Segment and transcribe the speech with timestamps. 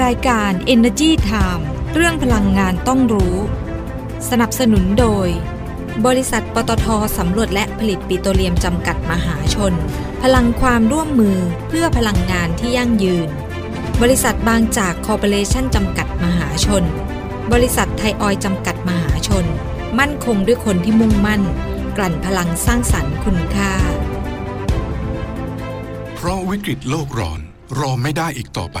[0.00, 1.62] รายการ Energy Time
[1.94, 3.36] เรื่องพลังงานต้องรู้
[4.30, 5.28] สนับสนุนโดย
[6.06, 6.86] บริษัทปตท
[7.18, 9.72] สำรวจและผลิตปิโตรเลียมจำกัดมหาชน
[10.22, 11.38] พลังความร่วมมือ
[11.68, 13.28] เพื่อพลังงานที่ยั่งยืน
[14.02, 16.84] บริษัทบางจากคอร์ปอเรชั่นจำกัดมหาชน
[17.52, 19.44] บริษัทไทยออยจำกัดมหาชน
[19.98, 21.42] มั่นคงด้วยคนที่มุ่งมั่น
[21.96, 23.72] กลั่นพลังสร้างสรรค์คุณค่า
[26.14, 27.40] เพราะวิกฤตโลกร้อน
[27.78, 28.80] รอไม่ได้อีกต่อไป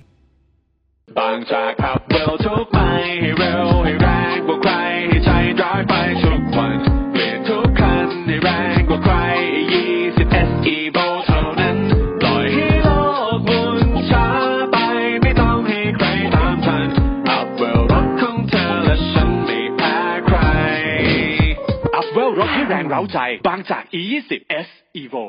[1.17, 2.77] บางจากขับเร็วทุกไป
[3.21, 4.73] ให้เร็วให้แรงกว่าใคร
[5.07, 6.77] ให้ใช้ดรายไปทุกวัน
[7.11, 9.15] เปลี่ยนทุกคันให้แรงกว่าใคร
[9.83, 11.77] 20 SE v o เท่านั้น
[12.21, 12.89] ปล่อยให้โล
[13.35, 13.79] กมุน
[14.11, 14.27] ช้า
[14.71, 14.77] ไป
[15.21, 16.87] ไม่ต้องให้ใครตามทัน
[17.29, 20.37] อัพเวลรถของเธอและฉันไม่แพ้ใคร
[21.95, 24.31] อัพเวลรถให้แรงเร้าใจ บางจาก E20
[24.65, 24.69] S
[25.03, 25.25] Evo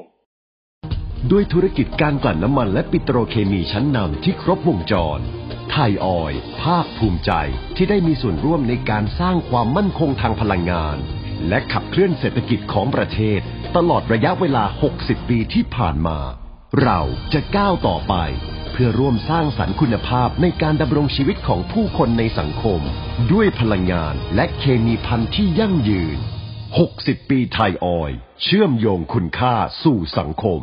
[1.30, 5.20] ด้วยธุรกิจการกลั่นน้ำมันและปิโตรเคมีชั้นนำที่ครบวงจร
[5.76, 7.32] ไทยออย ภาคภูมิใจ
[7.76, 10.96] ที่ได้มีส่วนร่วมในการสร้างความมั่นคงทางพลังงาน
[11.48, 13.40] และขับเคลื่อนเศรษฐกิจของประเทศ
[13.76, 14.64] ตลอดระยะเวลา
[14.96, 16.18] 60 ปีที่ผ่านมา
[16.82, 17.00] เรา
[17.32, 18.14] จะก้าวต่อไป
[18.72, 22.80] เพื่อร่วมสร้างสรรค์คุณภาพในการดำรงชีวิตของผู้คนในสังคม
[23.32, 26.18] ด้วยพลังงานและเคมีพันธุ์ที่ยั่งยืน
[26.74, 28.12] 60 ปีไทยออย
[28.42, 30.62] เชื่อมโยงคุณค่าสู่สังคม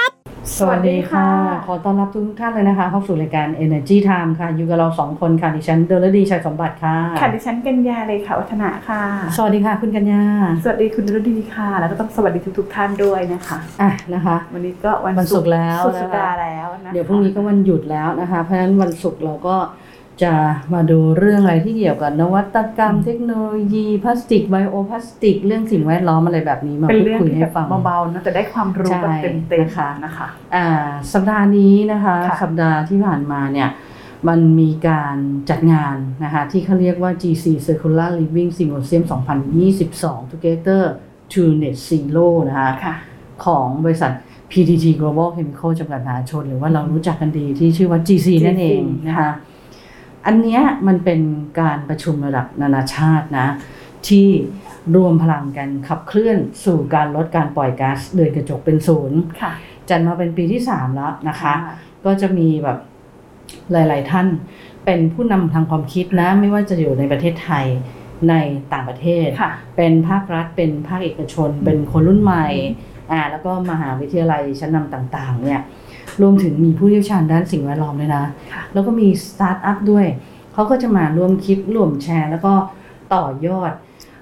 [0.57, 1.27] สวัสดีค่ะ
[1.67, 9.03] ขอต้อนรับทุกท่านเลยนะคะ เข้าสู่รายการ Energy Time ค่ะ อยู่กับเราสองคนค่ะ ดิฉันเดลดีชัยสมบัติค่ะ ค่ะ ดิฉันกัญญาเลยค่ะ วัฒนาค่ะ
[9.37, 10.23] สวัสดีค่ะ คุณกัญญา
[10.63, 19.55] สวัสดีคุณฤดีค่ะ แล้วก็ต้องสวัสดีทุก ๆ ท่านด้วยนะคะ อะนะคะ วันนี้ก็วันวันศุกร์แล้วสุดนะคะสัปดาห์แล้วนะคะเดี๋ยวพรุ่งนี้ก็วันหยุดแล้วนะคะ เพราะฉะนั้นวันศุกร์เราก็
[20.23, 20.33] จะ
[20.73, 30.67] มาดูเรื่องอะไรที่เกี่ยวกับนวัตกรรม เทคโนโลยีพลาสติกไบโอพลาสติก เรื่องสิ่งแวดล้อมอะไรแบบนี้มาเป็นพูดเรื่องคุยที่ให้แบบฟังเบาๆนะแต่ได้ความรู้แบบใช่เต็มนะคะๆนะคะอ่า
[31.13, 33.69] สัปดาห์นี้นะคะค่ะสัปดาห์ที่ผ่านมาเนี่ย
[34.27, 35.17] มันมีการ
[35.49, 39.03] จัดงานนะคะที่เขาเรียกว่า GC Circular Living Symposium
[39.67, 40.83] 2022 Together
[41.33, 42.95] to Net Zero นะคะค่ะ
[43.45, 44.11] ของบริษัท
[44.51, 49.31] PTT Global Chemical จำกัดมหาชน หรือว่าเรารู้จักกันดีที่ชื่อว่า GC นั่นเองนะคะ
[50.25, 51.21] อันเนี้ยมันเป็น
[51.59, 53.47] การประชุมระดับนานาชาตินะ
[54.07, 54.27] ที่
[54.95, 59.53] รวมพลังกันขับเคลื่อนสู่การลดการปล่อยก๊าซเรือนกระจกเป็นศูนย์ค่ะ
[59.89, 61.53] จัดมาเป็นปีที่3แล้วนะคะ
[62.05, 62.77] ก็จะมีแบบ
[63.71, 64.27] หลาย ๆ ท่าน
[64.85, 67.65] เป็นผู้นำทางความคิดนะ ไม่ว่าจะอยู่ในประเทศไทย
[68.29, 68.35] ใน
[68.73, 72.47] ต่างประเทศค่ะเป็นภาครัฐ เป็นภาคเอกชน เป็นคนรุ่นใหม่
[73.11, 75.61] อ่าแล้วก็มหาวิทยาลัยชั้นนำต่าง ๆ เนี่ย
[76.21, 78.23] รวมถึงมีผู้เชี่ยวชาญด้านสิ่งแวดล้อมด้วยนะ
[78.53, 80.05] ค่ะแล้วก็มีสตาร์ทอัพด้วย
[80.53, 82.53] เขาก็จะมาร่วมคิดร่วมแชร์ แล้วก็
[83.13, 83.71] ต่อยอด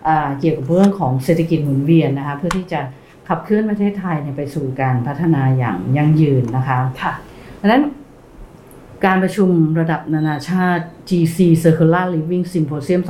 [0.07, 2.81] อาเกี่ยวกับเรื่องของเศรษฐกิจหมุนเวียนนะคะ เพื่อที่จะ
[3.27, 7.13] ขับเคลื่อนประเทศไทยเนี่ยไปสู่การพัฒนาอย่างยั่งยืนนะคะ ค่ะ
[7.61, 7.83] ดังนั้น
[9.05, 13.01] การประชุมระดับนานาชาติ GC Circular Living Symposium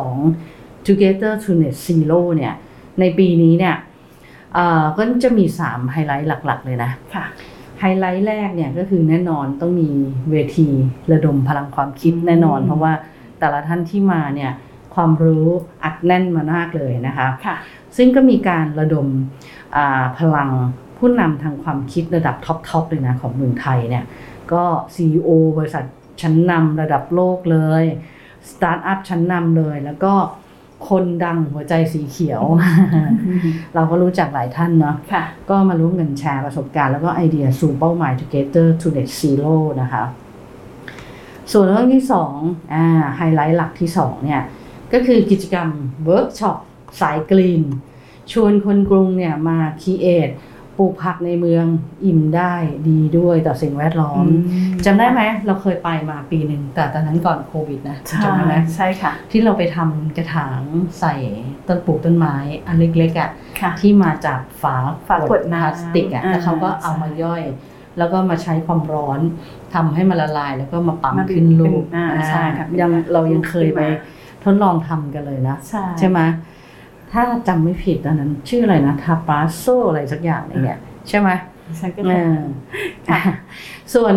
[0.00, 2.54] 2022 Together to Net Zero เนี่ย
[3.00, 3.76] ในปีนี้เนี่ย
[4.54, 7.24] เอ่อก็จะมี 3 ไฮไลท์หลัก ๆ เลยนะ ค่ะ
[7.80, 9.90] ไฮไลท์แรกเนี่ยก็คือแน่นอนต้องมี
[10.30, 10.68] เวที
[11.12, 12.92] ระดมพลังความคิดแน่นอน เพราะว่า
[13.40, 14.52] แต่ละท่านที่มาเนี่ย
[14.94, 15.46] ความรู้
[15.84, 17.56] อัดแน่นมามากเลยนะคะค่ะ
[17.96, 19.06] ซึ่งก็มีการระดม
[19.76, 20.50] อ่าพลัง
[20.98, 24.04] ผู้นำทางความคิดระดับท็อปๆเลยนะของเมืองไทยเนี่ย
[24.52, 24.64] ก็
[24.94, 25.84] CEO บริษัท
[26.20, 27.84] ชั้นนำระดับโลกเลย
[28.50, 30.12] สตาร์ทอัพชั้นนำเลยแล้วก็
[30.88, 32.42] คนดังหัวใจสีเขียว
[33.74, 40.04] เราก็รู้จักหลายท่านเนาะค่ะก็มาร่วมกันแชร์ประสบการณ์แล้วก็ไอเดียสู่เป้าหมาย Together to Net Zero นะคะ
[41.52, 42.34] ส่วนเรื่องที่สอง
[42.74, 42.84] อ่า
[43.16, 44.42] ไฮไลท์หลักที่สองเนี่ย
[44.92, 45.68] ก็คือกิจกรรม
[46.04, 46.56] เวิร์กช็อป
[47.00, 47.62] สาย green
[48.32, 50.49] ชวนคนกรุงเนี่ยมา create ป
[50.80, 51.64] ลูกผักในเมือง
[52.04, 52.54] อิ่มได้
[52.88, 60.60] ดีด้วยต่อสิ่งแวดล้อมอืมจำได้ไหมเราเคยไปมาปีหนึ่งแต่ตอนนั้นก่อนโควิดนะใช่จำได้ไหมใช่ค่ะ ที่เราไปทำกระถาง
[61.00, 61.14] ใส่
[61.68, 62.36] ต้นปลูกต้นไม้
[62.66, 63.30] อันเล็กๆอะ่ะ
[63.60, 64.76] ค่ะที่มาจากฝา
[65.08, 67.42] ฝาขวดพน้ำลาสติกอะ่ะอ่าแล้วเขาก็เอามาใช่ย่อย
[67.98, 69.20] แล้วก็มาใช้ความร้อน
[69.74, 76.20] ทำให้มันละลาย แล้วก็มาปั๊มมาเป็นขึ้นลูกเป็นอ่าใช่ค่ะยังเรายังเคยไปขึ้นมาทดลองทำกันเลยนะ ใช่ใช่ไหม
[77.12, 80.78] ถ้าจำไม่ผิดตอนนั้น ชื่ออะไรนะทาปาโซอะไรสักอย่างเนี่ย
[81.08, 81.28] ใช่ไหม
[81.80, 82.12] ฉันก็เอ
[83.06, 83.20] จะออะ
[83.94, 84.14] ส่วน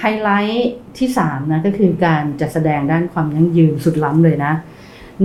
[0.00, 4.52] ไฮไลท์ที่สามนะก็คือการจัดแสดงด้านความยั่งยืนสุดล้ำเลยนะ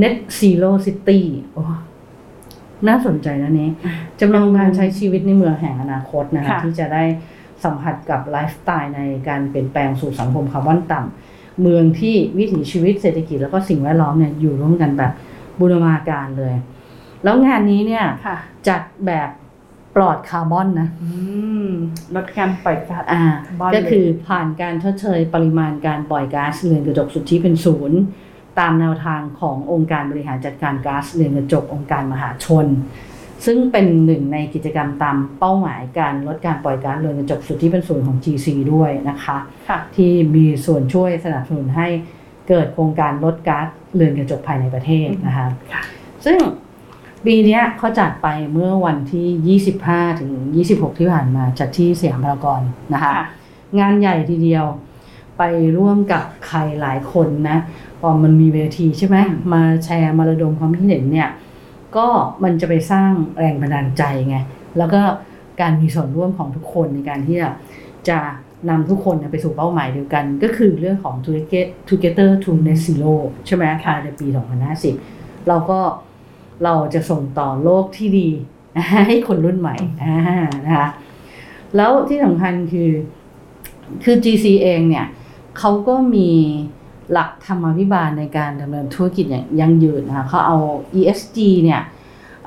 [0.01, 1.19] Net Zero City
[1.53, 1.63] โอ้
[2.87, 3.69] น่าสนใจนะนี้
[4.19, 7.03] จำลองการใช้ชีวิตในเมืองแห่งอนาคตนะคะค่ะที่จะได้
[7.63, 15.11] สัมผัสกับไลฟ์สไตล์ในการเปลี่ยนแปลงสู่สังคมคาร์บอนต่ำเมืองที่วิถีชีวิตเศรษฐกิจแล้วก็สิ่งแวดล้อมเนี่ยอยู่ร่วมกันแบบ
[15.59, 16.53] บูรณาการเลย
[17.23, 18.37] แล้วงานนี้เนี่ยค่ะ
[18.67, 19.29] จัดแบบ
[19.95, 21.09] ปลอดคาร์บอนนะอื
[21.67, 21.69] ม
[22.15, 27.99] ลดการปล่อยก๊าซอ่าคาร์บอนก็คือผ่านการชดเชยปริมาณการปล่อยก๊าซเรือนกระจกสุทธิเป็นศูนย์
[28.59, 32.67] ตามแนวทางขององค์การบริหารจัดการก๊าซเรือนกระจกองค์การมหาชน
[33.45, 39.37] ซึ่งเป็นหนึ่งในกิจกรรมตามเป้าหมายการลดการปล่อยก๊าซเรือนกระจกสุทธิเป็นศูนย์ของ GC ด้วยนะคะ
[39.69, 41.87] ค่ะที่มีส่วนช่วยสนับสนุนให้
[42.49, 45.83] เกิดโครงการลดก๊าซเรือนกระจกภายในประเทศนะคะค่ะ
[46.25, 46.39] ซึ่ง
[47.25, 50.31] ปีเนี้ยเขาจัดไปเมื่อวันที่ 25 ถึง
[50.65, 52.61] 26 ที่ผ่านมาจัดที่สยามพารากอน
[52.93, 53.25] นะคะค่ะ
[53.79, 54.65] งานใหญ่ทีเดียว
[55.37, 55.43] ไป
[55.77, 57.57] ร่วมกับใครหลายคนนะ
[57.99, 59.17] พอมันมีเวทีใช่ไหม
[59.53, 61.29] มาแชร์มาระดมความคิดเห็นเนี่ย
[61.97, 62.07] ก็
[62.43, 64.37] มันจะไปสร้างแรงบันดาลใจไง
[64.77, 65.01] แล้วก็
[65.61, 67.49] การมีส่วนร่วมของทุกคนในการที่จะ
[68.09, 68.19] จะ
[68.69, 73.13] นำทุกคนเนี่ยไปสู่เป้าหมายเดียวกัน ก็คือเรื่องของ Together Together to Net Zero
[73.45, 74.27] ใช่ไหมภายในปี
[74.87, 75.79] 2050 เราก็
[76.63, 78.29] เราจะส่งต่อโลกที่ดี
[79.07, 80.19] ให้คนรุ่นใหม่อ่า
[80.65, 80.89] นะคะ
[81.75, 82.89] แล้วที่สำคัญคือ
[84.03, 85.05] คือ GC เองเนี่ย
[85.57, 86.29] เขาก็มี
[87.11, 90.57] หลักธรรมาภิบาลในการดำเนินธุรกิจอย่างยั่งยืนนะคะเขาเอา
[90.99, 91.81] ESG เนี่ย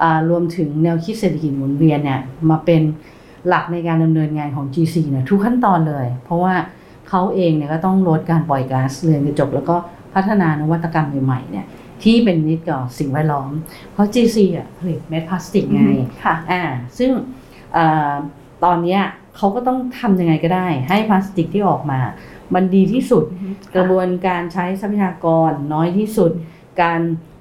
[0.03, 2.21] อ่ารวมถึงแนวคิดเศรษฐกิจหมุนเวียนเนี่ย
[2.51, 2.83] มาเป็น
[3.49, 6.55] หลักในการดำเนินงานของ GC เนี่ยทุกขั้นตอนเลย เพราะว่า
[7.09, 9.77] เขาเองเนี่ยก็ต้องลดการปล่อยก๊าซเรือนกระจกแล้วก็
[10.15, 11.67] พัฒนานวัตกรรมใหม่ๆเนี่ย
[12.03, 13.51] ที่เป็นมิตรต่อสิ่งแวดล้อม
[13.93, 15.83] เพราะ GC อะผลิตเม็ดพลาสติกไง
[16.25, 16.63] ค่ะอ่า
[16.99, 17.11] ซึ่ง
[17.77, 18.15] อา
[18.65, 19.03] ตอนเนี้ย
[19.37, 22.01] เขาก็ต้องทำยังไงก็ได้ ให้พลาสติกที่ออกมา
[22.55, 23.25] มันดีที่สุด
[23.77, 26.31] กระบวนการใช้ทรัพยากรน้อยที่สุด
[26.83, 27.01] การ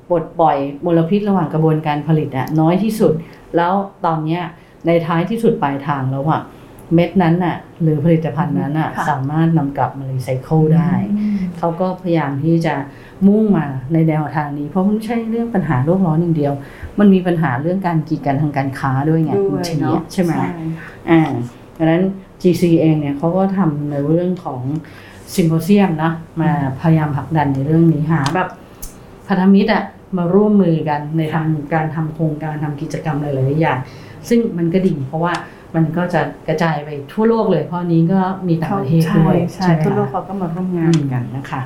[0.10, 3.14] ปลดปล่อยมลพิษระหว่างกระบวนการผลิตอะน้อยที่สุด
[3.56, 3.74] แล้ว
[4.06, 4.44] ตอนเนี้ย
[4.88, 6.42] ในท้ายที่สุดปลายทางแล้วอะ
[6.96, 10.92] เม็ดนั้นน่ะหรือผลิตภัณฑ์นั้นน่ะค่ะสามารถนำกลับมารีไซเคิลได้
[11.58, 12.76] เขาก็พยายามที่จะ
[13.28, 16.54] มุ่งมาในแนวทางนี้ เพราะมันไม่ใช่เรื่องปัญหาโลกร้อนอย่างเดียว
[17.00, 20.32] มันมีปัญหาเรื่องการกีดกันทางการค้าด้วยไงด้คุวณยเชียเนาะใช่ไหม
[21.10, 21.22] อ่า
[21.78, 22.04] ดังนั้น
[22.42, 24.62] GC เองเนี่ยเขาก็ทำในเรื่องของ
[25.36, 26.52] ซิมโพเซียมนะมา
[26.82, 28.50] พยายามผลักดันในเรื่องนี้หาแบบ
[29.28, 29.84] พันธมิตรอะ
[30.18, 33.78] มาร่วมมือกันในทำการทำโครงการทำกิจกรรมหลายๆอย่าง
[34.30, 35.34] ซึ่งมันก็ดีเพราะว่า
[35.76, 41.62] มันก็จะกระจายไปทั่วโลกเลย เพราะนี้ก็มีต่างประเทศด้วยใช่ใช่ไหมทั่วโลกคะเขาก็มาร่วมงาอืนมกันนะคะ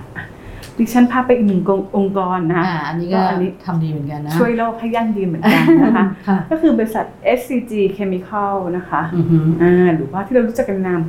[0.80, 1.62] ดิฉันพาไปอีกหนึ่ง
[1.98, 7.06] องค์กรนะคะอ่าอันนี้ก็อันนี้ทำดีเหมือนกันนะ ช่วยโลกให้ยั่งยืนเหมือนกันนะคะค่ะก็คือบริษัท
[7.40, 11.02] SCG Chemical นะคะอือหืออ่าหรือว่าที่เรารู้จักกันในนาม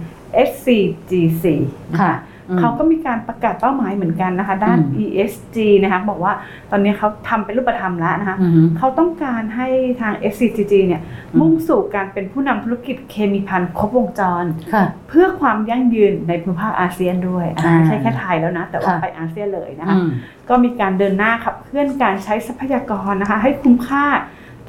[0.48, 1.44] SCGC
[1.92, 6.32] นะค่ะคะอืม เขาก็มีการประกาศเป้าหมายเหมือนกันนะคะ ด้านอืม ESG นะคะบอกว่า
[6.70, 9.68] ตอนนี้เขาทำเป็นรูปธรรมแล้วนะคะอือหือเขาต้องการให้
[10.00, 20.08] ทาง SCGG เนี่ยอืมมุ่งสู่การเป็นผู้นำธุรกิจเคมีภัณฑ์ครบวงจรค่ะเพื่อความยั่งยืนในภูมิภาคอาเซียนด้วยอะอ่าไม่ใช่แค่ไทยแล้วนะ แต่ว่าค่ะไปอาเซียนเลยนะคะอืม
[20.48, 24.06] ก็มีการเดินหน้าขับเคลื่อนการใช้ทรัพยากรนะคะให้คุ้มค่า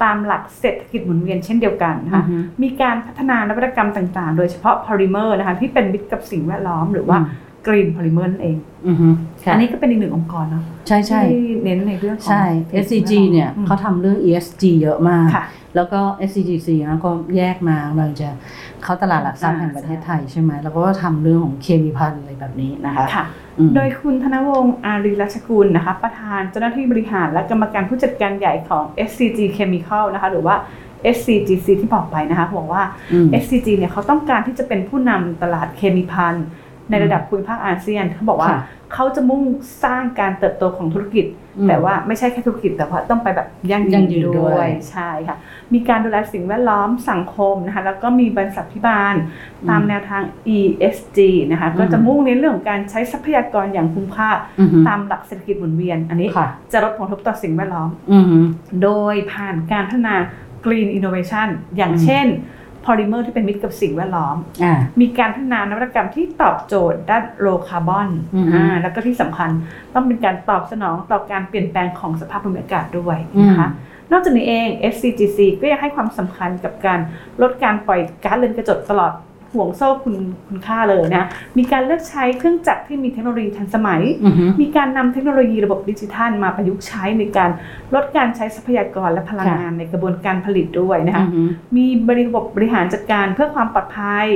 [0.02, 12.44] ตามหลักเศรษฐกิจหมุนเวียนเช่นเดียวกันนะคะอือฮึมีการพัฒนานวัตกรรมต่างๆ โดยเฉพาะพอลิเมอร์นะคะที่เป็นมิตรกับสิ่งแวดล้อมหรือว่าอืม green polymer นั่นเองอือหือค่ะอันนี้ก็เป็นอีกหนึ่งองค์กรเนาะใช่ใช่ที่เน้นในเรื่องของใช่
[12.84, 15.44] SCG เนี่ยอืมเขาทำเรื่อง ESG เยอะมากค่ะ
[15.76, 18.28] แล้วก็ SCGC นะก็แยกมาเราจะ
[18.84, 23.24] เขาตลาดหลักทรัพย์อ่าแห่งประเทศไทยใช่ไหมแล้วก็ทำเรื่องของเคมีพันธุ์อะไรแบบนี้นะคะค่ะ
[23.58, 30.56] อืมโดยคุณธนวงศ์อารีรัชกุลนะคะประธานเจ้าหน้าที่บริหารและกรรมการผู้จัดการใหญ่ของ SCG Chemical นะคะหรือว่า
[31.16, 36.46] SCGC ที่บอกไปนะคะบอกว่าอืม SCG เนี่ยเขาต้องการที่จะเป็นผู้นำตลาดเคมีภัณฑ์
[36.90, 38.60] ในระดับภูมิภาคอาเซียนเขาบอกว่าค่ะ
[38.94, 39.42] เขาจะมุ่ง
[39.84, 41.26] สร้างการเติบโตของธุรกิจ
[41.58, 45.36] อืมแต่ว่าไม่ใช่แค่ธุรกิจ แต่ว่าต้องไปแบบยั่งยั่งยืยืนนด้ด้ววยยใช่ค่ะ
[45.74, 49.14] มีการดูแลสิ่งแวดล้อมสังคมนะคะแล้วก็มีบริษัทพิบาล
[49.68, 50.22] ตามแนวทาง
[50.56, 51.18] ESG
[51.50, 54.30] นะคะอืมก็จะมุ่งเน้นเรื่องของการใช้ทรัพยากรอย่างคุ้มค่า
[54.60, 58.44] อือหือตามหลักเศรษฐกิจหมุนเวียน อันนี้ค่ะจะลดผลกระทบต่อสิ่งแวดล้อมอือหือ
[58.82, 60.14] โดยผ่านการพัฒนา
[60.64, 62.26] Green Innovation อย่างอืมเช่น
[62.84, 69.50] พอลิเมอร์ที่เป็นมิตรกับสิ่งแวดล้อมอ่ามีการพัฒนานวัตกรรมที่ตอบโจทย์ด้านโลคาร์บอนอือฮึอ่าแล้วก็ที่สำคัญ
[69.94, 73.68] ต้องเป็นการตอบสนองต่อการเปลี่ยนแปลงของสภาพภูมิอากาศด้วยนะคะ
[74.12, 77.00] นอกจากนี้เอง SCGC ก็ยังให้ความสำคัญกับการ
[77.42, 79.12] ลดการปล่อยก๊าซเรือนกระจกตลอด
[79.54, 80.16] ห่วงโซ่คุณ
[80.48, 81.26] คุณค่าเลยนะ
[81.58, 87.50] มีการเลือกใช้เครื่องจักรที่มีเทคโนโลยีทันสมัยอือฮึมีการนำเทคโนโลยีระบบดิจิทัลมาประยุกต์ใช้ในการ
[87.94, 91.42] ลดการใช้ทรัพยากรและพลังค่ะงานในกระบวนการผลิตด้วยนะคะอือฮึ
[91.76, 94.26] มีบริบบบริหารจัดการเพื่อความปลอดภัย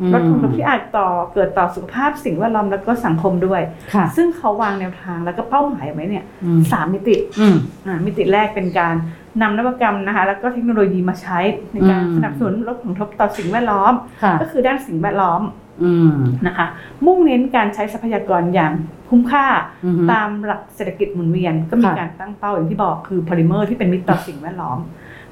[0.00, 3.62] อืมลดผลกระทบที่อาจต่อเกิดต่อสุขภาพสิ่งแวดล้อมและก็สังคมด้วย
[3.94, 8.94] ค่ะซึ่งเขาวางแนวทางแล้วก็เป้าหมายไว้เนี่ยอืมสามมิติอืมอ่ามิติแรกเป็นการ
[9.40, 11.38] นำนวัตกรรมนะคะ แล้วก็เทคโนโลยีมาใช้
[11.72, 15.42] ในการอืมสนับสนุนลดผลกระทบต่อสิ่งแวดล้อมค่ะก็คือด้านสิ่งแวดล้อม
[15.82, 16.66] อืมนะคะ
[17.06, 18.72] มุ่งเน้นการใช้ทรัพยากรอย่าง
[19.08, 19.46] คุ้มค่า
[19.84, 24.78] อือฮึตามหลักเศรษฐกิจหมุนเวียน ก็มีค่ะการตั้งเป้าอย่างที่บอกคือโพลิเมอร์ที่เป็นมิตรต่อสิ่งแวดล้อม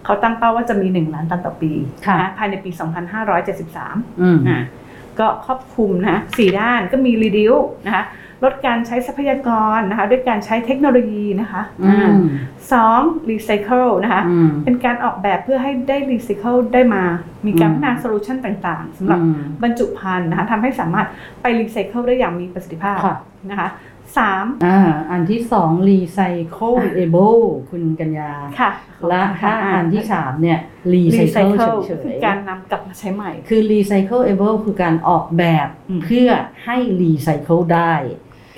[0.04, 1.72] เขาตั้งเป้าว่าจะมี 1 ล้านตันต่อปี
[2.06, 2.70] ค่ะนะภายในปี
[3.44, 4.60] 2573อืมอะ
[5.18, 8.04] ก็ครอบคลุมนะสี่ด้านก็มี reduce นะคะ
[8.44, 12.14] ลดการใช้ทรัพยากรนะคะด้วยการใช้เทคโนโลยีนะคะอือ่าม
[12.72, 13.00] สอง
[13.30, 17.02] recycle นะคะอืมเป็นการออกแบบเพื่อให้ได้ recycle ได้มา
[17.46, 21.06] มีการอืมพัฒนาโซลูชันต่างๆสำหรับอืมบรรจุภัณฑ์นะคะทำให้สามารถ
[21.42, 23.16] ไป recycle ได้อย่างมีประสิทธิภาพค่ะ
[23.50, 23.68] นะคะ
[24.18, 24.78] สามอ่า
[25.10, 28.70] อันที่สอง recyclable คุณกัญญาค่ะ
[29.08, 30.58] และถ้าอันที่สามเนี่ย
[30.92, 36.28] recycle เฉคือยการๆนำกลับมาใช้ใหม่ คือ recyclable คือการออกแบบอืมเพื่อ
[36.64, 37.92] ให้ recycle ได้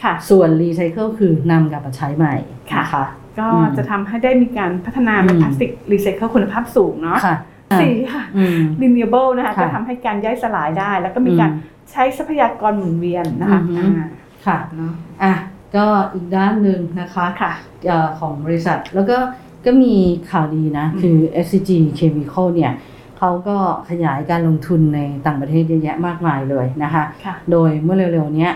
[0.03, 2.35] ค่ะส่วน recycle คือนำกลับมาใช้ใหม่
[2.73, 3.05] ค่ะนะคะ
[3.39, 7.37] ก็อืมจะทำให้ได้มีการพัฒนาเป็นอืมพลาสติกรีไซเคิลคุณภาพสูงเนาะค่ะ
[7.81, 14.09] สี่ค่ะอืม renewable นะคะค่ะก็ทำให้การย่อยสลายได้ แล้วก็มีการอืมใช้ทรัพยากรหมุนเวียนนะคะอือฮึอ่า
[14.47, 15.33] ค่ะเนาะอะ
[15.77, 17.53] ก็อีกด้านหนึ่งนะคะค่ะ
[17.87, 19.19] เอ่อของบริษัทแล้วก็
[19.65, 19.95] ก็มี
[20.31, 22.73] ข่าวดีนะอืมคือ SCG Chemical เนี่ย
[23.19, 23.57] เขาก็
[23.91, 28.53] ขยายการลงทุนในต่างประเทศเยอะแยะมากมายเลยนะคะค่ะโดยเมื่อเร็วๆเนี้ย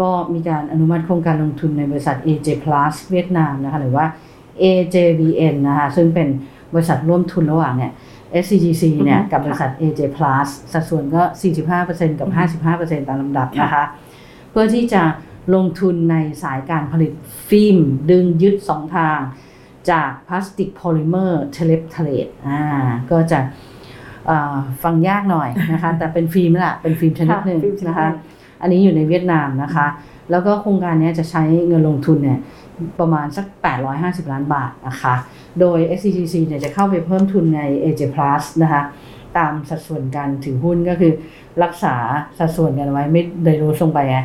[0.00, 4.06] ก็มีการอนุมัติโครงการลงทุนในบริษัท AJ Plus เวียดนามนะคะหรือว่า
[4.62, 6.28] AJVN นะคะซึ่งเป็น
[6.74, 7.92] บริษัทร่วมทุนระหว่างเนี่ย
[8.42, 11.22] SCGC เนี่ยอือฮึกับบริษัท AJ Plast สัดส่วนก็
[11.70, 12.28] 45%กับ
[12.68, 13.84] 55%ตามลำดับนะคะ
[14.50, 15.02] เพื่อที่จะ
[15.54, 17.12] ลงทุนในสายการผลิต
[17.48, 17.78] ฟิล์ม
[18.10, 19.18] ดึงยืดสองทาง
[19.90, 22.62] จากพลาสติกโพลิเมอร์เทเรฟทาเลตอ่า
[23.10, 23.40] ก็จะ
[24.26, 28.08] เอ่อฟังยากหน่อยนะคะ แต่เป็นฟิล์มนั่นแหละเป็นฟิล์มชนิดหนึ่งค่ะฟิล์มชนิดหนึ่งนะคะ
[28.60, 29.86] อันนี้อยู่ในเวียดนามนะคะ
[30.30, 32.38] แล้วก็โครงการเนี้ยจะใช้เงินลงทุนเนี่ย
[33.00, 33.46] ประมาณสัก
[33.88, 35.14] 850 ล้านบาทนะคะ
[35.60, 38.82] โดย SCGC เนี่ยจะเข้าไปเพิ่มทุนใน AJ Plus นะคะ
[39.38, 41.12] ตามสัดส่วนการถือหุ้นก็คือ
[41.64, 41.94] รักษา
[42.38, 44.18] สัดส่วนกันไว้ไม่ได้รู้ลงไปไง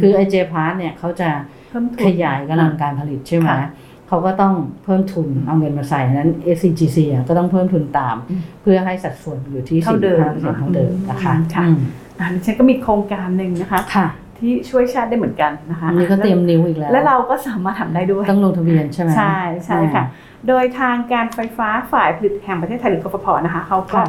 [0.00, 1.28] คือ AJ Plus เนี่ยเขาจะ
[1.70, 3.68] เพิ่มทุนขยายกำลังการผลิตใช่ไหมค่ะ
[4.08, 11.78] เขาก็ต้องเพิ่มทุนเอาเงินมาใส่นั้น SCGC อะก็ต้องเพิ่มทุนตามอืมเพื่อให้สัดส่วนอยู่ที่เท่าเดิม45%เท่าเดิมนะคะอืมค่ะอืม
[12.18, 14.06] อ่าดิฉันก็มีโครงการหนึ่งนะคะค่ะ
[14.38, 20.04] ที่ช่วยชาติได้เหมือนกันนะคะอันนี้ก็เตรียมนิ้วอีกแล้ว และเราก็สามารถทำได้ด้วย ต้องลงทะเบียนใช่ไหมใช่ใช่ค่ะ
[20.48, 24.06] โดยทางการไฟฟ้าฝ่ายผลิตแห่งประเทศไทยหรือกฟผนะคะเขาก็ค่ะ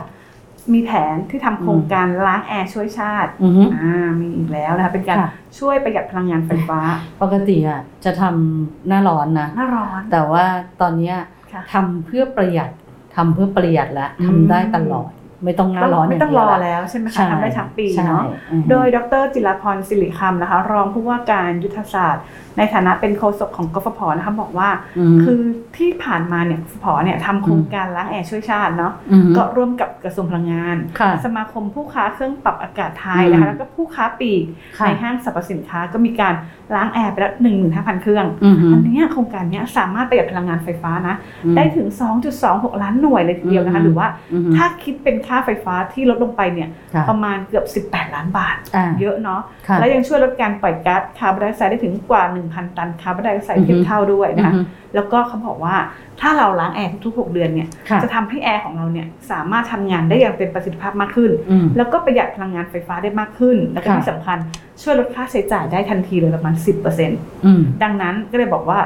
[0.74, 6.80] มีแผนที่ทำโครงการล้างแอร์ช่วยชาติอือฮึอ่ามีอีกแล้วนะคะเป็นการค่ะช่วยประหยัดพลังงานไฟฟ้า
[7.22, 10.46] ปกติอะจะทำหน้าร้อนนะหน้าร้อน แต่ว่า
[10.82, 11.16] ตอนเนี้ย
[11.52, 12.70] ค่ะทำเพื่อประหยัด
[13.16, 15.12] ทำเพื่อประหยัดแล้วอืมทำได้ตลอด
[15.44, 22.26] ไม่ต้องหน้าร้อนไม่ต้องย่ารอเดียวแล้วใช่ไหมใช่คะทำได้ทั้งปีใช่เนาะอือฮึโดยดรจิรพรสิริคำนะคะ รองผู้ว่าการยุทธศาสตร์
[22.58, 24.70] ในฐานะเป็นโฆษกของกฟผนะคะบอกว่า
[25.16, 25.42] มคือ
[25.78, 28.94] ที่ผ่านมาเนี่ยกฟผเนี่ยทำโครงการล้างแอร์ช่วยชาติเนาะ
[29.24, 34.44] มก็ร่วมกับกระทรวงพลังงานค่ะสมาคมผู้ค้าเครื่องปรับอากาศไทยนะคะอืมแล้วก็ผู้ค้าปลีก
[34.78, 36.34] ค่ะในห้างสรรพสินค้าก็มีการ
[36.76, 37.34] ล้างแอร์ไปแล้ว
[37.68, 41.88] 15,000เครื่องอือฮึอันเนี้ยโครงการเนี้ยสามารถประหยัดพลังงานไฟฟ้านะอืมได้ถึง
[42.36, 55.76] 2.26 ล้านหน่วยเลยทีเดียวนะคะอืมหรือว่าอือฮึถ้าคิดเป็นค่าไฟฟ้าที่ลดลงไปเนี่ยค่ะประมาณเกือบ 18 ล้านบาทอ่าเยอะเนาะค่ะและยังช่วยลดการปล่อยก๊าซคาร์บอนไดออกไซด์ได้ถึงกว่า 1,000 ตันคาร์บอนไดออกไซด์เทียบเท่าด้วยนะคะอือฮึแล้วก็เขาบอกว่า
[56.22, 64.38] ถ้าเราล้างแอร์ทุกๆ 6 เดือนเนี่ยค่ะจะทำให้แอร์ของเราเนี่ยสามารถทำงานได้อย่างเต็มประสิทธิภาพมากขึ้นอืมแล้วก็ประหยัดพลังงานไฟฟ้าได้มากขึ้น แล้วก็ค่ะที่สำคัญ
[64.82, 68.80] ช่วยลดค่าใช้จ่ายได้ทันทีเลยประมาณ 10%อืมดังนั้นก็เลยบอกว่า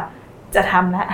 [0.55, 1.05] จะทำแล้ว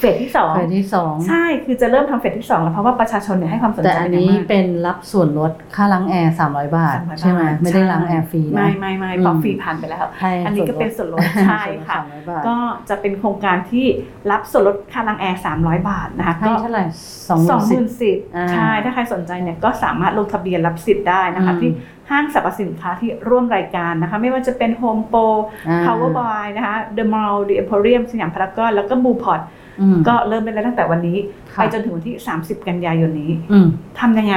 [0.00, 12.56] เฟสที่สองเฟสที่สองใช่คือจะเริ่มทำเฟสที่สองแล้วเพราะว่าประชาชนเนี่ยให้ความสนแต่ใจอันเป็นอย่างนี้มากเป็นรับส่วนลดค่าล้างแอร์300บาท300ใช่ไหมบาทไม่ได้ใช่ล้างแอร์ฟรีนะไม่ไม่ไม่ปอกฟรีผ่านไปแล้วให้อันนี้ก็เป็นส่วนลดใช่ค่ะส่วนลด300บาทก็
[12.88, 13.86] จะเป็นโครงการที่
[14.30, 16.84] รับส่วนลดค่าล้างแอร์300บาทนะคะให้ก็เท่าไหร่
[17.28, 21.70] สองสองหสิบมื่นสิทธิ์อ่าใช่ถ้าใครสนใจเนี่ยก็สามารถลงทะเบียนรับสิทธิ์ได้นะคะอืมที่
[22.10, 25.26] ห้างสรรพสินค้าที่ร่วมรายการนะคะ ไม่ว่าจะเป็น Home Pro
[25.68, 29.59] อ่า Power Boy นะคะ The Mall The Emporium สยามพารากอนแล้วก็ b ูพอร์ตอืม
[30.08, 31.16] ก็เริ่มได้แล้วตั้งแต่วันนี้
[31.54, 33.66] ค่ะไปจนถึงวันที่ 30 กันยายนนี้อืม
[34.00, 34.36] ทำยังไง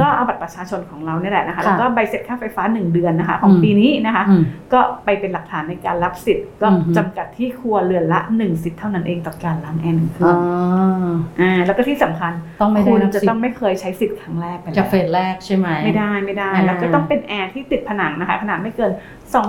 [0.00, 18.92] ก็เอาบัตรประชาชนของเราเนี่ยแหละนะคะค่ะแล้วก็ใบเสร็จค่าไฟฟ้า 1 เดือนนะคะ ของอืมปีนี้นะคะอืมก็ไปเป็นหลักฐานในการรับสิทธิ์ก็อือฮึจำกัดที่ครัวเรือนละ 1 สิทธิ์เท่านั้นเองต่อการล้างแอร์หนึ่งเครื่อ๋ออ่าแล้วก็ที่สำคัญต้องไม่ได้รับสิทธิ์คุณจะต้องไม่เคยใช้สิทธิ์ครั้งแรกไปแล้วจากเฟสแรกใช่ไหมไม่ได้ไม่ได้อ่าแล้วก็ต้องเป็นแอร์ที่ติดผนังนะคะขนาดไม่เกิน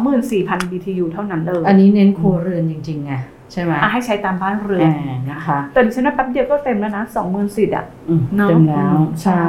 [0.08, 3.14] 24,000 BTU เท่านั้นเลยอันนี้เน้นครัวเรือนจริงๆไง
[3.54, 9.42] ใช่ไหมอะให้ใช้ตามบ้านเรือนอ่านะคะแต่ดิฉันว่าแป๊บเดียวก็เต็มแล้วนะ20,000สิทธิ์อะอืมเนอะเต็มแล้วอืมใช่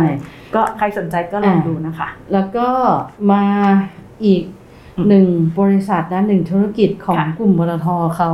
[0.54, 2.68] ก็ใครสนใจก็ลองอ่าดูนะคะ แล้วก็
[3.32, 3.44] มา
[4.24, 4.42] อีก
[4.96, 5.26] อืมหนึ่ง
[5.60, 7.88] บริษัทนะหนึ่งธุรกิจของค่ะกลุ่ม ปตท.
[8.16, 8.30] เขา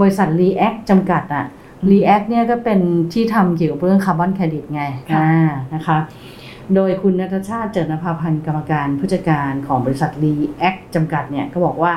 [0.00, 1.44] บริษัท React จำกัดอะ
[1.90, 2.80] React เนี่ยก็เป็น
[3.12, 5.98] ที่ทำเกี่ยวกับเรื่องคาร์บอนเครดิตไงค่ะอ่านะคะ
[6.74, 11.92] โดยคุณนัทชาติเจริญนภาพันธ์กรรมการผู้จัดการของบริษัท ReAcc จำกัดเนี่ยก็บอกว่า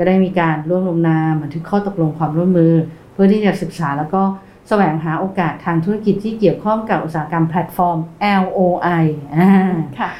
[0.00, 2.74] ก็ได้มีการร่วมลงนามบันทึกข้อตกลงความร่วมมือ
[3.12, 4.22] เพื่อที่จะศึกษาแล้วก็
[4.68, 7.98] แสวงหาโอกาสทางธุรกิจที่เกี่ยวข้องกับอุตสาหกรรมแพลตฟอร์ม
[8.42, 9.04] IoT
[9.36, 9.50] อ่า
[9.98, 10.10] ค่ะ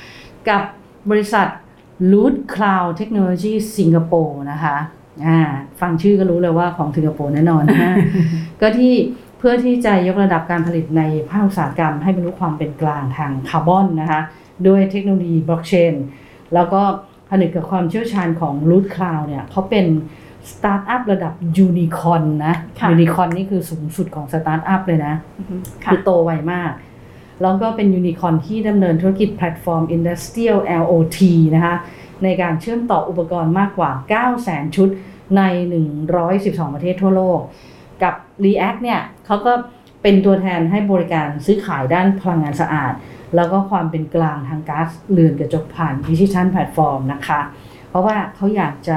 [0.49, 0.63] กับ
[1.11, 1.47] บริษัท
[2.13, 4.77] Rootcloud Technology สิงคโปร์นะคะ
[5.27, 5.39] อ่า
[5.81, 7.95] ฟังชื่อก็รู้เลยว่าของสิงคโปร์แน่นอนนะ
[8.61, 8.95] ก็ที่
[9.39, 14.21] เพื่อที่จะยกระดับการผลิตในภาคอุตสาหกรรม ให้บรรลุความเป็นกลางทางคาร์บอนนะคะ
[14.67, 15.95] ด้วยเทคโนโลยีบล็อกเชน
[16.55, 16.83] แล้วก็
[17.31, 19.87] ผนึกกับความเชี่ยวชาญของ Rootcloud เนี่ยเขาเป็น
[20.51, 26.73] สตาร์ทอัพระดับยูนิคอร์นนะค่ะยูนิคอร์นนี่คือสูงสุดของสตาร์ทอัพเลยนะอือฮึค่ะคือโตไวมาก
[27.43, 31.19] แล้วก็เป็นยูนิคอร์นที่ดำเนินธุรกิจแพลตฟอร์ม Industrial IoT
[31.55, 31.77] นะคะ
[32.25, 33.91] ในการเชื่อมต่ออุปกรณ์มากกว่า
[34.35, 34.89] 900,000 ชุด
[35.37, 35.43] ใน
[36.09, 37.41] 112 ประเทศทั่วโลก
[38.03, 39.53] กับ React เนี่ยเขาก็
[40.03, 42.93] เป็นตัวแทนให้บริการซื้อขายด้านพลังงานสะอาด
[43.37, 47.41] แล้วก็ความเป็นกลางทางก๊าซเรือนกระจกผ่านดิจิทัลแพลตฟอร์มนะคะ
[47.91, 48.97] เพราะว่าเขาอยากจะ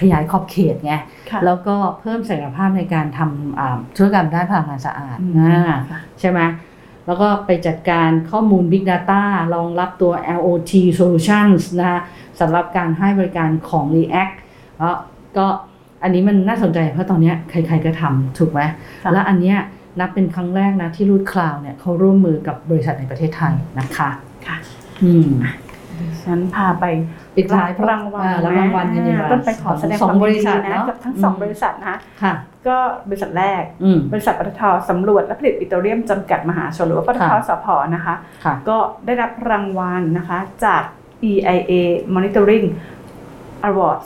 [0.00, 0.94] ขยายขอบเขตไง
[1.30, 6.40] ค่ะแล้วก็เพิ่มศักยภาพในการทำอ่าธุรกรรมด้านพลังงานสะอาดอืมอ่าค่ะใช่ไหม
[7.06, 9.22] แล้วก็ไปจัดการข้อมูล Big Data
[9.54, 12.00] รองรับตัว LOT Solutions นะคะ
[12.40, 14.36] สำหรับการให้บริการของ React
[14.78, 14.96] แล้ว
[15.36, 15.46] ก็
[16.02, 18.60] อันนี้มันน่าสนใจเพราะตอนเนี้ยใครๆก็ทำถูกไหม
[19.02, 19.58] ค่ะและอันเนี้ย
[20.00, 24.10] นับเป็นครั้งแรกนะที่รูดคลาวเนี่ยเขาร่วมมือกับบริษัทในประเทศไทยนะคะ
[24.46, 24.56] ค่ะ
[25.02, 25.30] อืม
[26.24, 26.84] ฉันพาไป
[27.36, 32.34] ปิดท้ายรับรางวัลอ่รับรางวัลกันดีกว่าต้นไปขอแสดงสองความบยินริดีษัทนะเนาะกับทั้งสองบริษัทนะคะค่ะ
[32.68, 32.76] ก็
[33.08, 40.82] บริษัทแรกอืมบริษัทปตทสำรวจและผลิตปิโตรเลียมจำกัดมหาชนหรือว่าปตทค่ะสพนะคะค่ะก็ได้รับรางวัลนะคะจาก
[41.30, 41.72] EIA
[42.14, 42.66] Monitoring
[43.68, 43.98] Award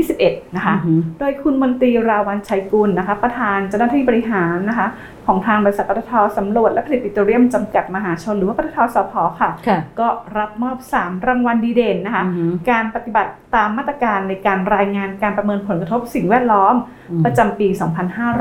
[0.00, 4.88] 2021 นะคะอือหือโดยคุณมนตรีราวันชัยกุลนะคะ ประธานเจ้าหน้าที่บริหารนะคะ
[5.26, 16.74] ของทางบริษัทปตทสำรวจและผลิตปิโตรเลียมจำกัดมหาชน หรือว่าปตทสพค่ะค่ะก็รับมอบ 3 รางวัลดีเด่นนะคะอือหือการปฏิบัติตามมาตรการในการรายงานการประเมินผลกระทบสิ่งแวดล้อม
[17.10, 17.68] อืมประจำปี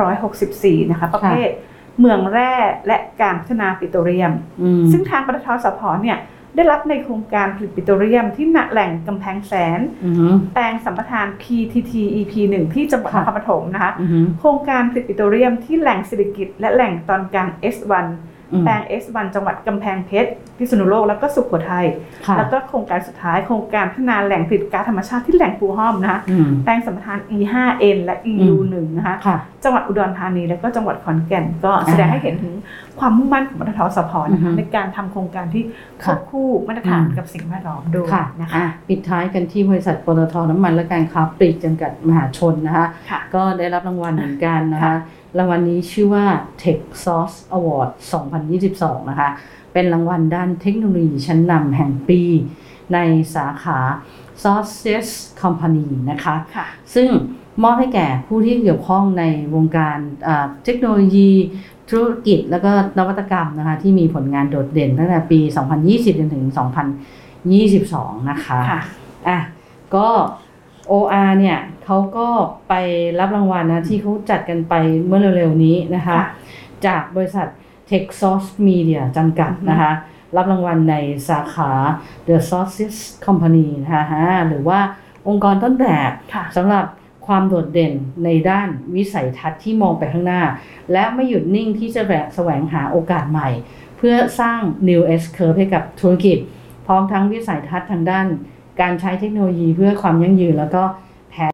[0.10, 1.50] 2564 นะคะ ประเภท
[2.00, 2.54] เมืองแร่
[2.88, 6.18] และการพัฒนาปิโตรเลียมอืมซึ่งทางปตทสพเนี่ย
[6.56, 18.33] ได้รับในโครงการผลิตปิโตรเลียมที่ณแหล่งกำแพงแสนอือหือแปลงสัมปทาน PTT EP 1ที่จังหวัดนค่ะครปฐมนะคะอือหือโครงการผลิตปิโตรเลียมที่แหล่งเศรษฐกิจและแหล่งตอนกลาง S1 อืม
[18.66, 21.86] แปลง S1 จังหวัดกำแพงเพชร พิษณุโลก แล้วก็สุโขทัย
[22.28, 32.54] ค่ะแล้วก็โครงการสุดท้ายโครงการพัฒนาแหล่งผลิตก๊าซธรรมชาติที่แหล่งปูห้อมนะคะอืมแปลงสัมปทาน E5N และ EU1 นะคะค่ะจังหวัดอุดรธานีและก็จังหวัดขอนแก่น ก็แสดงให้เห็นถึง
[33.00, 35.64] ความมุ่งมั่นของปตทสพนะอือฮึคะในการทำโครงการที่
[36.04, 44.96] ควค่ะบคู่มาตรฐานอืมกับสิ่งแวดล้อมด้วยค่ะนะคะอะปิดท้ายกันที่บริษัทปตทน้ำมันและการค้าปลีกจำกัดมหาชนนะคะค่ะก็ได้รับรางวัลเหมือนกันนะคะค่ะ
[45.38, 46.26] รางวัลนี้ชื่อว่า
[46.62, 47.90] Tech Source Award
[48.50, 49.30] 2022 นะคะ
[49.74, 52.22] เป็นรางวัลด้านเทคโนโลยีชั้นนำแห่งปี
[52.94, 52.98] ใน
[53.36, 53.80] สาขา
[54.44, 55.08] Sources
[55.42, 56.66] Company นะคะค่ะ
[56.96, 57.10] ซึ่ง
[57.64, 59.24] มอบให้แก่ผู้ที่เกี่ยวข้องใน
[59.56, 61.30] วงการอ่าเทคโนโลยี
[61.90, 65.40] ธุรกิจแล้วก็นวัตกรรมนะคะที่มีผลงานโดดเด่นตั้งแต่ปี
[65.80, 66.46] 2020 จนถึง
[67.58, 68.82] 2022 นะคะค่ะ
[69.28, 69.40] อะ
[69.96, 70.08] ก็
[70.92, 72.28] OR เนี่ยเขาก็
[72.70, 72.74] ไป
[73.20, 74.74] รับรางวัลนะที่เขาจัดกันไป
[75.06, 76.24] เมื่อเร็วๆนี้นะคะค่ะ
[76.86, 77.48] จากบริษัท
[77.92, 79.92] Texas Media จำกัดอือฮึนะคะ
[80.36, 80.96] รับรางวัลใน
[81.30, 81.72] สาขา
[82.28, 84.80] The Sources Company นะคะฮะหรือว่า
[85.28, 86.86] องค์กรต้นแบบค่ะสำหรับ
[87.28, 87.94] ความโดดเด่น
[88.26, 90.42] ในด้านวิสัยทัศน์ที่มองไปข้างหน้า
[90.92, 93.50] และไม่หยุดนิ่งที่จะแบบแสวงหาโอกาสใหม่
[93.98, 96.38] เพื่อสร้าง New S Curve ให้กับธุรกิจ
[96.86, 98.28] พร้อมทั้งวิสัยทัศน์ทางด้าน
[98.82, 100.84] การใช้เทคโนโลยีเพื่อความยั่งยืน แล้วก็
[101.30, 101.52] แผน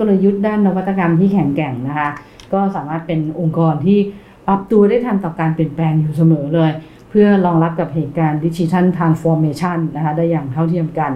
[0.00, 2.08] กลยุทธ์ด้านนวัตกรรมที่แข็งแกร่งนะคะ
[2.52, 3.98] ก็สามารถเป็นองค์กรที่
[4.46, 6.70] ปรับตัวได้ทันต่อการเปลี่ยนแปลงอยู่เสมอเลย
[7.10, 11.12] เพื่อรองรับกับเหตุการณ์ digital transformation นะคะได้อย่างเท่าเทียมกัน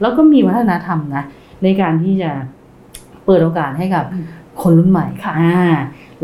[0.00, 1.24] แล้วก็มีวัฒนธรรมนะ
[1.62, 2.30] ในการที่จะ
[3.24, 4.04] เปิดโอกาสให้กับ
[4.62, 5.34] คนรุ่นใหม่ค่ะ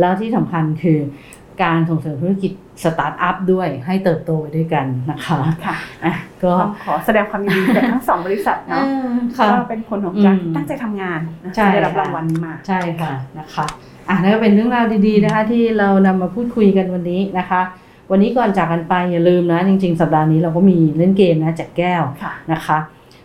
[0.00, 0.98] แล้วที่สำคัญคือ
[1.62, 2.52] การส่งเสริมธุรกิจ
[2.84, 6.14] สตาร์ทอัพด้วยให้เติบโตไปด้วยกันนะคะค่ะอะ
[6.44, 8.84] ก็ต้องขอแสดงความยินดีกับทั้งสองบริษัทเนาะ
[9.38, 13.66] ค่ะก็เป็นผลของการอืมตั้งใจทำงานนะใช่ได้รับค่ะรางวัลนี้มาใช่ค่ะนะคะ
[14.08, 17.60] อะนั่นก็เป็นเรื่องราวดีๆนะคะ ที่เรานำมาพูดคุยกันวันนี้นะคะ
[18.10, 22.78] วันนี้ก่อนจากกันไปอย่าลืมนะ จริง ๆ สัปดาห์นี้เราก็มีเล่นเกมนะแจกแก้วค่ะนะคะ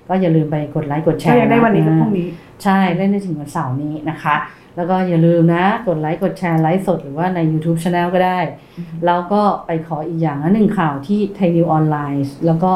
[0.08, 2.28] ก็อย่าลืมไปกดไลค์กดแชร์ก็ยังได้วันนี้กับพรุ่งนี้
[2.64, 4.36] ใช่เล่นได้ถึงวันเสาร์นี้นะคะ
[4.76, 8.40] แล้วก็อย่าลืมนะ กดไลค์กดแชร์ไลฟ์สดหรือว่าใน YouTube Channel ก็ได้
[9.06, 12.72] แล้วก็ไปขออีกอย่างนะหนึ่งข่าวที่ไทยนิวส์ออนไลน์แล้วก็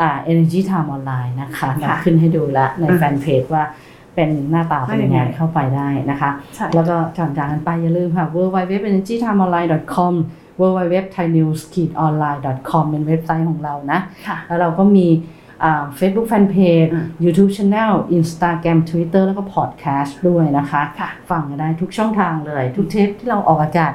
[0.00, 3.64] อ่า Energy Time ออนไลน์นะคะเราขึ้นให้ดูแล้วในอืมแฟนเพจว่า
[4.14, 10.14] เป็นหน้าตาเป็นยังไงว่ายังไงเข้าไปได้นะคะใช่แล้วก็ก่อนจากกันไปอย่าลืมค่ะ www.energytimeonline.com
[10.60, 15.06] www.thainews-online.com เป็นเว็บไซต์ของเรานะค่ะแล้วเราก็มี
[15.96, 23.92] เฟซบุ๊กแฟนเพจอืม YouTube Channel Instagram Twitter แล้วก็ Podcast ด้วยนะคะค่ะฟังกันได้ทุกช่องทางเลย ทุกเทปที่เราออกอากาศ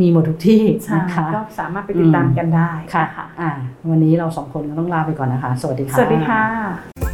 [0.00, 3.50] มีหมดทุกที่ใช่นะคะก็สามารถไปติดตามกันได้ค่ะค่ะอ่า
[3.90, 7.09] วันนี้เราสองคนก็ต้องลาไปก่อนนะคะ สวัสดีค่ะ สวัสดีค่ะ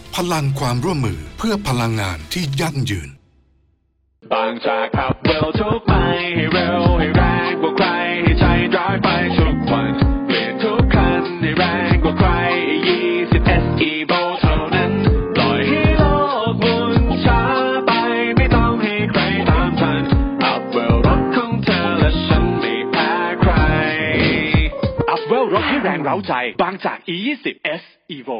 [0.15, 3.09] พลังความร่วมมือเพื่อพลังงานที่ยั่งยืน
[4.31, 5.93] บางจากขับเร็วทุกไป
[6.35, 7.87] ให้เร็วให้แรงกว่าใคร
[8.23, 8.45] ให้ใจ
[8.75, 9.91] ร้ายไปทุกวัน
[10.25, 12.29] เปลี่ยนทุกคันให้แรงกว่าใคร
[12.95, 14.91] 20 SE v o เท่านั้น
[15.35, 16.03] ปล่อยให้โล
[16.51, 16.93] กหมุน
[17.25, 17.41] ช้า
[17.87, 17.91] ไป
[18.35, 20.03] ไม่ต้องให้ใครตามทัน
[20.43, 23.53] อัพเวลรถของเธอและฉันไม่แพ้ใคร
[25.09, 27.45] อัพเวลรถให้แรงเร้าใจ บางจาก E20
[27.81, 27.83] S
[28.17, 28.39] Evo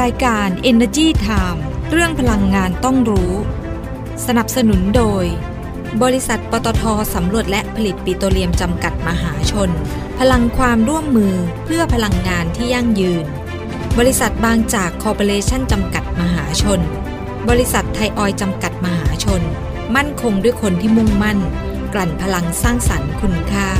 [0.00, 3.32] รายการ Energy Time เรื่องพลังงานต้องรู้
[4.26, 5.24] สนับสนุนโดย
[6.02, 6.82] บริษัทปตท
[7.14, 9.70] สำรวจและผลิตปิโตรเลียมจำกัดมหาชน
[10.18, 13.24] พลังความร่วมมือเพื่อพลังงานที่ยั่งยืน
[13.98, 16.80] บริษัทบางจากคอร์ปอเรชั่นจำกัดมหาชน
[17.48, 19.42] บริษัทไทยออยจำกัดมหาชน
[19.96, 21.38] มั่นคงด้วยคนที่มุ่งมั่น
[21.94, 23.70] กลั่นพลังสร้างสรรค์คุณค่า